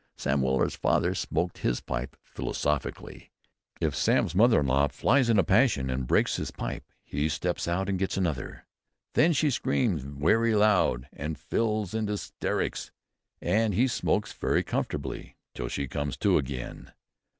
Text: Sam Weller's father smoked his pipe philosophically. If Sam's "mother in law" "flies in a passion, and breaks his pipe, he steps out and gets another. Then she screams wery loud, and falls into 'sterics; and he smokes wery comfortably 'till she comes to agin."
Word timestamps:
Sam 0.17 0.41
Weller's 0.41 0.73
father 0.75 1.13
smoked 1.13 1.59
his 1.59 1.79
pipe 1.79 2.17
philosophically. 2.23 3.29
If 3.79 3.95
Sam's 3.95 4.33
"mother 4.33 4.61
in 4.61 4.65
law" 4.65 4.87
"flies 4.87 5.29
in 5.29 5.37
a 5.37 5.43
passion, 5.43 5.91
and 5.91 6.07
breaks 6.07 6.37
his 6.37 6.49
pipe, 6.49 6.91
he 7.03 7.29
steps 7.29 7.67
out 7.67 7.87
and 7.87 7.99
gets 7.99 8.17
another. 8.17 8.65
Then 9.13 9.31
she 9.31 9.51
screams 9.51 10.03
wery 10.03 10.55
loud, 10.55 11.07
and 11.13 11.37
falls 11.37 11.93
into 11.93 12.13
'sterics; 12.17 12.89
and 13.43 13.75
he 13.75 13.87
smokes 13.87 14.33
wery 14.41 14.63
comfortably 14.63 15.37
'till 15.53 15.67
she 15.67 15.87
comes 15.87 16.17
to 16.17 16.39
agin." 16.39 16.91